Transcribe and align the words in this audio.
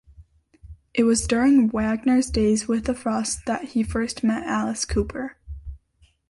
It 0.95 1.03
was 1.03 1.27
during 1.27 1.67
Wagner's 1.69 2.31
days 2.31 2.67
with 2.67 2.85
the 2.85 2.95
Frost 2.95 3.45
that 3.45 3.65
he 3.75 3.83
first 3.83 4.23
met 4.23 4.41
Alice 4.47 4.83
Cooper. 4.83 5.37